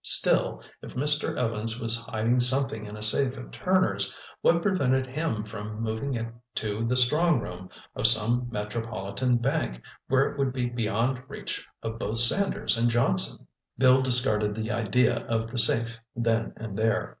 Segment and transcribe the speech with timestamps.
[0.03, 1.37] Still, if Mr.
[1.37, 6.25] Evans was hiding something in a safe at Turner's, what prevented him from moving it
[6.55, 11.99] to the strong room of some metropolitan bank, where it would be beyond reach of
[11.99, 13.45] both Sanders and Johnson?
[13.77, 17.09] Bill discarded the idea of the safe then and there.